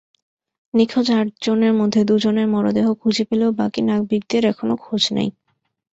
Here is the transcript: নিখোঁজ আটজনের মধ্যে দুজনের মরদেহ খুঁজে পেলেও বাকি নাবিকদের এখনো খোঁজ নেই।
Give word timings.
নিখোঁজ 0.73 1.07
আটজনের 1.11 1.73
মধ্যে 1.73 2.01
দুজনের 2.03 2.47
মরদেহ 2.47 2.87
খুঁজে 2.93 3.23
পেলেও 3.29 3.51
বাকি 3.51 3.81
নাবিকদের 3.81 4.43
এখনো 4.45 4.75
খোঁজ 4.77 5.03
নেই। 5.13 5.29